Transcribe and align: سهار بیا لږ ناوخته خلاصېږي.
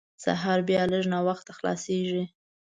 سهار 0.23 0.59
بیا 0.67 0.83
لږ 0.91 1.03
ناوخته 1.13 1.51
خلاصېږي. 1.57 2.23